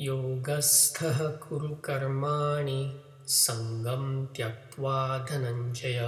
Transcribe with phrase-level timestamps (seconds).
[0.00, 2.80] योगस्थः कुरु कर्माणि
[3.40, 4.96] सङ्गं त्यक्त्वा
[5.30, 6.00] धनञ्जय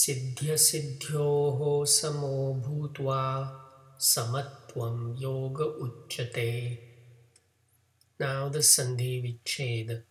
[0.00, 1.62] सिद्ध्यसिद्ध्योः
[1.94, 2.36] समो
[2.66, 3.22] भूत्वा
[4.12, 6.50] समत्वं योग उच्यते
[8.20, 10.02] Now the Sandhi Vicheda.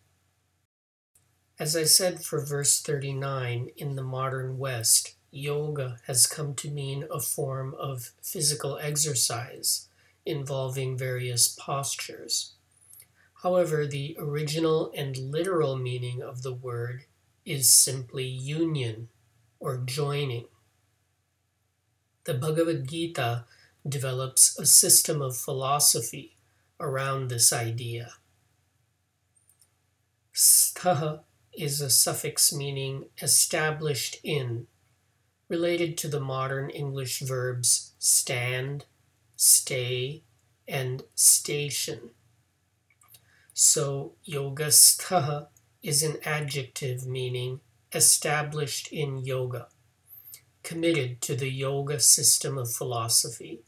[1.60, 7.06] As I said for verse 39, in the modern West, yoga has come to mean
[7.12, 9.90] a form of physical exercise
[10.27, 12.55] involving various postures.
[13.43, 17.05] However, the original and literal meaning of the word
[17.45, 19.09] is simply union
[19.61, 20.47] or joining.
[22.25, 23.45] The Bhagavad Gita
[23.87, 26.39] develops a system of philosophy
[26.81, 28.15] around this idea.
[30.35, 31.21] Stha
[31.53, 34.67] is a suffix meaning established in,
[35.49, 38.87] related to the modern English verbs stand,
[39.37, 40.23] stay,
[40.67, 42.11] and station.
[43.53, 45.49] So yogastha
[45.83, 47.61] is an adjective meaning
[47.93, 49.69] established in yoga,
[50.63, 53.63] committed to the yoga system of philosophy.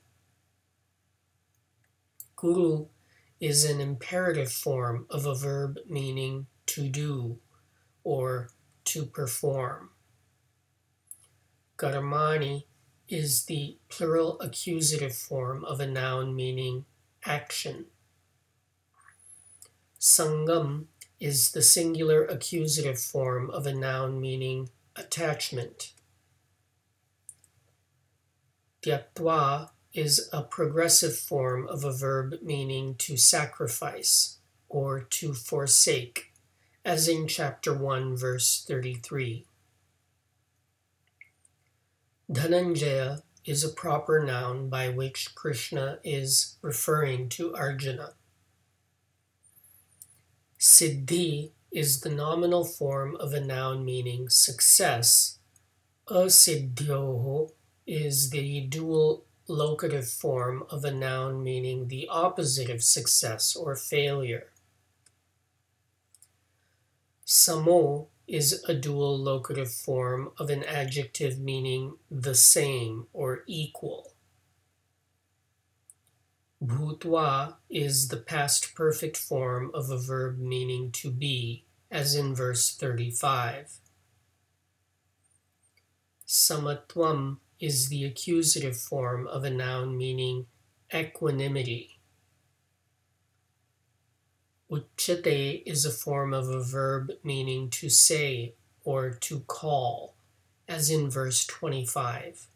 [2.38, 2.86] Kuru
[3.40, 7.38] is an imperative form of a verb meaning to do
[8.02, 8.50] or
[8.84, 9.90] to perform.
[11.76, 12.64] Karmani
[13.08, 16.84] is the plural accusative form of a noun meaning
[17.24, 17.86] action.
[20.00, 20.86] Sangam
[21.18, 25.92] is the singular accusative form of a noun meaning attachment.
[28.82, 36.32] Tyaktva is a progressive form of a verb meaning to sacrifice or to forsake,
[36.84, 39.46] as in chapter 1, verse 33.
[42.30, 48.14] Dhananjaya is a proper noun by which Krishna is referring to Arjuna.
[50.58, 55.38] Siddhi is the nominal form of a noun meaning success.
[56.08, 57.52] Asiddhyoho
[57.86, 64.48] is the dual locative form of a noun meaning the opposite of success or failure.
[67.24, 74.12] Samo is a dual locative form of an adjective meaning the same or equal.
[76.64, 82.74] Bhutwa is the past perfect form of a verb meaning to be, as in verse
[82.74, 83.78] 35.
[86.26, 90.46] Samatwam is the accusative form of a noun meaning
[90.92, 91.95] equanimity.
[94.70, 100.16] Uchate is a form of a verb meaning to say or to call,
[100.66, 102.48] as in verse 25.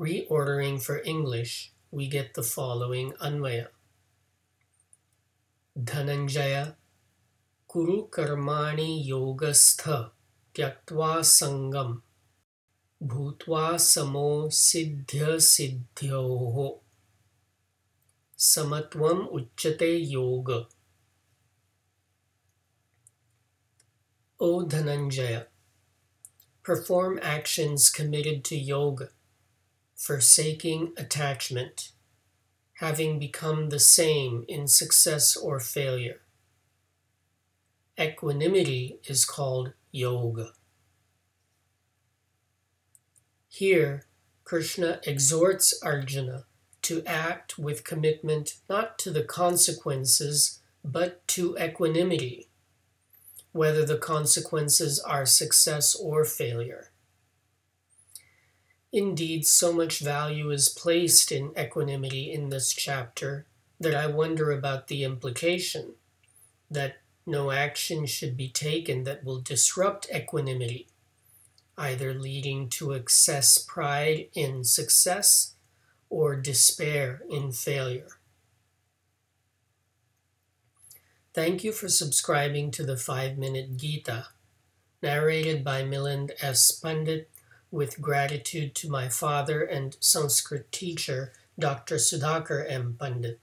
[0.00, 3.68] Reordering for English, we get the following Anvaya.
[5.78, 6.74] Dhananjaya
[7.68, 10.10] Kuru Karmani Yogastha
[10.52, 12.02] Tyaktva Sangam
[13.02, 16.81] Bhutva Samo Siddhya Siddhyoho
[18.42, 20.66] Samatvam Uchate Yoga.
[24.40, 25.46] O Dhananjaya,
[26.64, 29.10] perform actions committed to yoga,
[29.94, 31.92] forsaking attachment,
[32.80, 36.22] having become the same in success or failure.
[37.96, 40.50] Equanimity is called yoga.
[43.48, 44.02] Here,
[44.42, 46.46] Krishna exhorts Arjuna
[46.82, 52.48] to act with commitment not to the consequences, but to equanimity,
[53.52, 56.90] whether the consequences are success or failure.
[58.92, 63.46] Indeed, so much value is placed in equanimity in this chapter
[63.80, 65.94] that I wonder about the implication
[66.70, 70.88] that no action should be taken that will disrupt equanimity,
[71.78, 75.54] either leading to excess pride in success
[76.12, 78.18] or despair in failure.
[81.32, 84.26] Thank you for subscribing to the 5 Minute Gita,
[85.02, 86.70] narrated by Milind S.
[86.70, 87.30] Pandit,
[87.70, 91.96] with gratitude to my father and Sanskrit teacher, Dr.
[91.96, 92.94] Sudhakar M.
[93.00, 93.40] Pandit.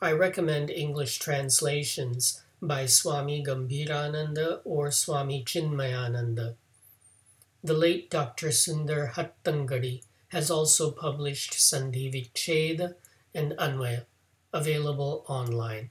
[0.00, 6.56] I recommend English translations by Swami Gambhirananda or Swami Chinmayananda.
[7.62, 8.48] The late Dr.
[8.48, 12.94] Sundar Hattangadi has also published Sandhi Vicheda
[13.34, 14.06] and Anvaya,
[14.52, 15.90] available online.